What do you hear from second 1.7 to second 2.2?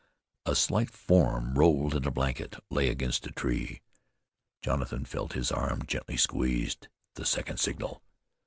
in a